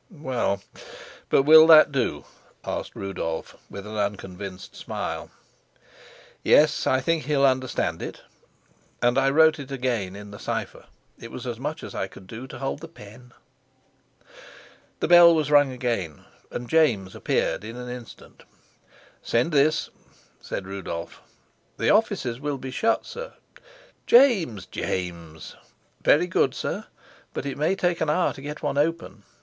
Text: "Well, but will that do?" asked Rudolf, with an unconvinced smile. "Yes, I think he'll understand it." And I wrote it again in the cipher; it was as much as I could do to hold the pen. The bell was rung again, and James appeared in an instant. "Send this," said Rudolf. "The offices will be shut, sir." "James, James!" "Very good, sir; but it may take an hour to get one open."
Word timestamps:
"Well, 0.09 0.63
but 1.29 1.43
will 1.43 1.67
that 1.67 1.91
do?" 1.91 2.25
asked 2.65 2.95
Rudolf, 2.95 3.55
with 3.69 3.85
an 3.85 3.97
unconvinced 3.97 4.75
smile. 4.75 5.29
"Yes, 6.41 6.87
I 6.87 6.99
think 7.01 7.25
he'll 7.25 7.45
understand 7.45 8.01
it." 8.01 8.19
And 9.03 9.15
I 9.15 9.29
wrote 9.29 9.59
it 9.59 9.69
again 9.71 10.15
in 10.15 10.31
the 10.31 10.39
cipher; 10.39 10.85
it 11.19 11.29
was 11.31 11.45
as 11.45 11.59
much 11.59 11.83
as 11.83 11.93
I 11.93 12.07
could 12.07 12.25
do 12.25 12.47
to 12.47 12.57
hold 12.57 12.79
the 12.79 12.87
pen. 12.87 13.31
The 15.01 15.07
bell 15.07 15.35
was 15.35 15.51
rung 15.51 15.71
again, 15.71 16.25
and 16.49 16.67
James 16.67 17.13
appeared 17.13 17.63
in 17.63 17.75
an 17.77 17.87
instant. 17.87 18.41
"Send 19.21 19.51
this," 19.51 19.91
said 20.41 20.65
Rudolf. 20.65 21.21
"The 21.77 21.91
offices 21.91 22.39
will 22.39 22.57
be 22.57 22.71
shut, 22.71 23.05
sir." 23.05 23.33
"James, 24.07 24.65
James!" 24.65 25.55
"Very 26.01 26.25
good, 26.25 26.55
sir; 26.55 26.85
but 27.35 27.45
it 27.45 27.55
may 27.55 27.75
take 27.75 28.01
an 28.01 28.09
hour 28.09 28.33
to 28.33 28.41
get 28.41 28.63
one 28.63 28.79
open." 28.79 29.21